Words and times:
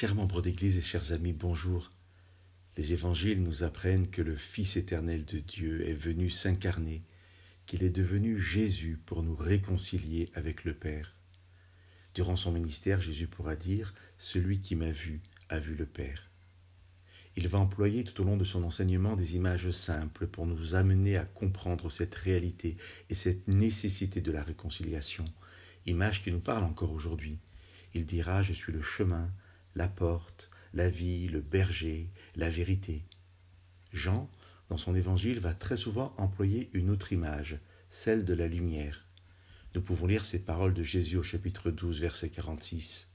Chers 0.00 0.14
membres 0.14 0.42
d'Église 0.42 0.78
et 0.78 0.82
chers 0.82 1.10
amis, 1.10 1.32
bonjour. 1.32 1.90
Les 2.76 2.92
évangiles 2.92 3.42
nous 3.42 3.64
apprennent 3.64 4.08
que 4.08 4.22
le 4.22 4.36
Fils 4.36 4.76
éternel 4.76 5.24
de 5.24 5.40
Dieu 5.40 5.88
est 5.88 5.94
venu 5.94 6.30
s'incarner, 6.30 7.02
qu'il 7.66 7.82
est 7.82 7.90
devenu 7.90 8.40
Jésus 8.40 9.00
pour 9.06 9.24
nous 9.24 9.34
réconcilier 9.34 10.30
avec 10.34 10.62
le 10.62 10.74
Père. 10.74 11.16
Durant 12.14 12.36
son 12.36 12.52
ministère, 12.52 13.00
Jésus 13.00 13.26
pourra 13.26 13.56
dire 13.56 13.92
Celui 14.18 14.60
qui 14.60 14.76
m'a 14.76 14.92
vu 14.92 15.20
a 15.48 15.58
vu 15.58 15.74
le 15.74 15.84
Père. 15.84 16.30
Il 17.34 17.48
va 17.48 17.58
employer 17.58 18.04
tout 18.04 18.22
au 18.22 18.24
long 18.24 18.36
de 18.36 18.44
son 18.44 18.62
enseignement 18.62 19.16
des 19.16 19.34
images 19.34 19.72
simples 19.72 20.28
pour 20.28 20.46
nous 20.46 20.76
amener 20.76 21.16
à 21.16 21.24
comprendre 21.24 21.90
cette 21.90 22.14
réalité 22.14 22.76
et 23.10 23.16
cette 23.16 23.48
nécessité 23.48 24.20
de 24.20 24.30
la 24.30 24.44
réconciliation, 24.44 25.24
images 25.86 26.22
qui 26.22 26.30
nous 26.30 26.38
parlent 26.38 26.62
encore 26.62 26.92
aujourd'hui. 26.92 27.40
Il 27.94 28.06
dira 28.06 28.42
Je 28.42 28.52
suis 28.52 28.72
le 28.72 28.80
chemin, 28.80 29.28
la 29.74 29.88
porte, 29.88 30.50
la 30.74 30.90
vie, 30.90 31.28
le 31.28 31.40
berger, 31.40 32.10
la 32.36 32.50
vérité. 32.50 33.04
Jean, 33.92 34.30
dans 34.68 34.76
son 34.76 34.94
évangile, 34.94 35.40
va 35.40 35.54
très 35.54 35.76
souvent 35.76 36.14
employer 36.18 36.70
une 36.72 36.90
autre 36.90 37.12
image, 37.12 37.58
celle 37.90 38.24
de 38.24 38.34
la 38.34 38.48
lumière. 38.48 39.06
Nous 39.74 39.82
pouvons 39.82 40.06
lire 40.06 40.24
ces 40.24 40.38
paroles 40.38 40.74
de 40.74 40.82
Jésus 40.82 41.16
au 41.16 41.22
chapitre 41.22 41.70
12, 41.70 42.00
verset 42.00 42.28
46. 42.28 43.08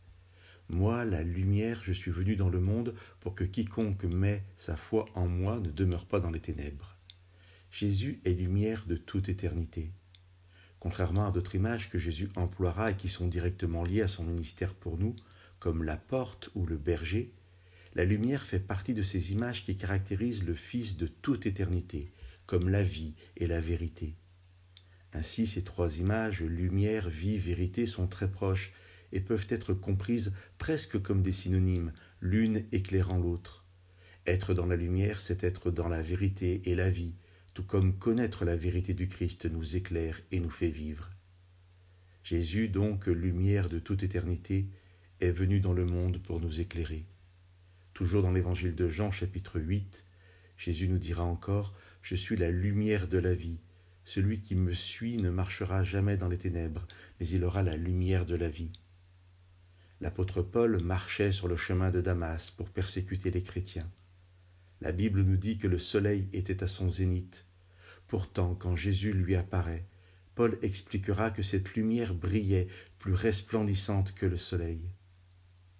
Moi, 0.69 1.05
la 1.05 1.23
lumière, 1.23 1.81
je 1.83 1.91
suis 1.91 2.11
venu 2.11 2.35
dans 2.35 2.49
le 2.49 2.59
monde 2.59 2.95
pour 3.19 3.35
que 3.35 3.43
quiconque 3.43 4.05
met 4.05 4.43
sa 4.57 4.75
foi 4.75 5.05
en 5.13 5.27
moi 5.27 5.59
ne 5.59 5.69
demeure 5.69 6.05
pas 6.05 6.19
dans 6.19 6.31
les 6.31 6.39
ténèbres. 6.39 6.97
Jésus 7.69 8.21
est 8.23 8.33
lumière 8.33 8.85
de 8.87 8.95
toute 8.95 9.29
éternité. 9.29 9.91
Contrairement 10.79 11.27
à 11.27 11.31
d'autres 11.31 11.55
images 11.55 11.89
que 11.89 11.99
Jésus 11.99 12.29
emploiera 12.35 12.91
et 12.91 12.95
qui 12.95 13.09
sont 13.09 13.27
directement 13.27 13.83
liées 13.83 14.01
à 14.01 14.07
son 14.07 14.23
ministère 14.23 14.73
pour 14.73 14.97
nous, 14.97 15.15
comme 15.63 15.83
la 15.83 15.95
porte 15.95 16.49
ou 16.55 16.65
le 16.65 16.75
berger, 16.75 17.31
la 17.95 18.03
lumière 18.03 18.43
fait 18.43 18.59
partie 18.59 18.93
de 18.93 19.01
ces 19.01 19.31
images 19.31 19.63
qui 19.63 19.77
caractérisent 19.77 20.43
le 20.43 20.55
Fils 20.55 20.97
de 20.97 21.07
toute 21.07 21.45
éternité, 21.45 22.11
comme 22.45 22.67
la 22.67 22.83
vie 22.83 23.13
et 23.37 23.47
la 23.47 23.61
vérité. 23.61 24.17
Ainsi, 25.13 25.47
ces 25.47 25.63
trois 25.63 25.99
images, 25.99 26.41
lumière, 26.41 27.07
vie, 27.07 27.37
vérité, 27.37 27.87
sont 27.87 28.07
très 28.07 28.29
proches 28.29 28.73
et 29.13 29.21
peuvent 29.21 29.47
être 29.47 29.73
comprises 29.73 30.33
presque 30.57 31.01
comme 31.01 31.21
des 31.21 31.31
synonymes, 31.31 31.93
l'une 32.19 32.65
éclairant 32.73 33.17
l'autre. 33.17 33.65
Être 34.27 34.53
dans 34.53 34.65
la 34.65 34.75
lumière, 34.75 35.21
c'est 35.21 35.45
être 35.45 35.71
dans 35.71 35.87
la 35.87 36.01
vérité 36.01 36.61
et 36.65 36.75
la 36.75 36.89
vie, 36.89 37.13
tout 37.53 37.63
comme 37.63 37.97
connaître 37.97 38.43
la 38.43 38.57
vérité 38.57 38.93
du 38.93 39.07
Christ 39.07 39.45
nous 39.45 39.77
éclaire 39.77 40.19
et 40.29 40.41
nous 40.41 40.49
fait 40.49 40.71
vivre. 40.71 41.09
Jésus, 42.21 42.67
donc 42.67 43.07
lumière 43.07 43.69
de 43.69 43.79
toute 43.79 44.03
éternité, 44.03 44.67
est 45.19 45.31
venu 45.31 45.59
dans 45.59 45.73
le 45.73 45.85
monde 45.85 46.21
pour 46.21 46.39
nous 46.39 46.59
éclairer. 46.59 47.05
Toujours 47.93 48.23
dans 48.23 48.31
l'évangile 48.31 48.75
de 48.75 48.87
Jean 48.87 49.11
chapitre 49.11 49.59
8, 49.59 50.03
Jésus 50.57 50.87
nous 50.87 50.97
dira 50.97 51.23
encore, 51.23 51.75
Je 52.01 52.15
suis 52.15 52.35
la 52.35 52.51
lumière 52.51 53.07
de 53.07 53.17
la 53.17 53.33
vie. 53.33 53.59
Celui 54.05 54.41
qui 54.41 54.55
me 54.55 54.73
suit 54.73 55.17
ne 55.17 55.29
marchera 55.29 55.83
jamais 55.83 56.17
dans 56.17 56.27
les 56.27 56.37
ténèbres, 56.37 56.87
mais 57.19 57.27
il 57.27 57.43
aura 57.43 57.63
la 57.63 57.77
lumière 57.77 58.25
de 58.25 58.35
la 58.35 58.49
vie. 58.49 58.71
L'apôtre 60.01 60.41
Paul 60.41 60.81
marchait 60.83 61.31
sur 61.31 61.47
le 61.47 61.55
chemin 61.55 61.91
de 61.91 62.01
Damas 62.01 62.51
pour 62.51 62.69
persécuter 62.69 63.31
les 63.31 63.43
chrétiens. 63.43 63.89
La 64.81 64.91
Bible 64.91 65.21
nous 65.21 65.37
dit 65.37 65.57
que 65.57 65.67
le 65.67 65.79
soleil 65.79 66.27
était 66.33 66.63
à 66.63 66.67
son 66.67 66.89
zénith. 66.89 67.45
Pourtant, 68.07 68.53
quand 68.53 68.75
Jésus 68.75 69.13
lui 69.13 69.35
apparaît, 69.35 69.85
Paul 70.35 70.57
expliquera 70.61 71.31
que 71.31 71.43
cette 71.43 71.75
lumière 71.75 72.13
brillait 72.13 72.67
plus 72.99 73.13
resplendissante 73.13 74.13
que 74.13 74.25
le 74.25 74.37
soleil. 74.37 74.81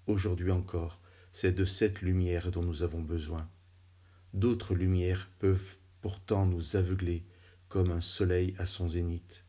Aujourd'hui 0.05 0.51
encore, 0.51 0.99
c'est 1.31 1.53
de 1.53 1.65
cette 1.65 2.01
lumière 2.01 2.51
dont 2.51 2.61
nous 2.61 2.83
avons 2.83 3.01
besoin. 3.01 3.49
D'autres 4.33 4.75
lumières 4.75 5.29
peuvent 5.39 5.77
pourtant 6.01 6.45
nous 6.45 6.75
aveugler 6.75 7.23
comme 7.69 7.89
un 7.91 8.01
soleil 8.01 8.53
à 8.57 8.65
son 8.65 8.89
zénith. 8.89 9.45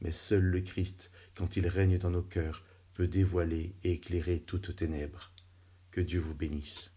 Mais 0.00 0.12
seul 0.12 0.42
le 0.42 0.60
Christ, 0.60 1.10
quand 1.34 1.56
il 1.56 1.68
règne 1.68 1.98
dans 1.98 2.10
nos 2.10 2.22
cœurs, 2.22 2.64
peut 2.94 3.06
dévoiler 3.06 3.74
et 3.84 3.92
éclairer 3.92 4.40
toutes 4.40 4.74
ténèbres. 4.74 5.30
Que 5.92 6.00
Dieu 6.00 6.20
vous 6.20 6.34
bénisse. 6.34 6.92